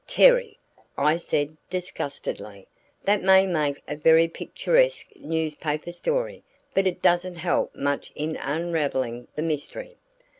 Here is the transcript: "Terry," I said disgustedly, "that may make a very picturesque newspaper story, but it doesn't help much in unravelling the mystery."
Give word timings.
"Terry," 0.07 0.57
I 0.97 1.17
said 1.17 1.55
disgustedly, 1.69 2.67
"that 3.03 3.21
may 3.21 3.45
make 3.45 3.83
a 3.87 3.95
very 3.95 4.27
picturesque 4.27 5.05
newspaper 5.15 5.91
story, 5.91 6.41
but 6.73 6.87
it 6.87 7.03
doesn't 7.03 7.35
help 7.35 7.75
much 7.75 8.11
in 8.15 8.35
unravelling 8.37 9.27
the 9.35 9.43
mystery." 9.43 9.97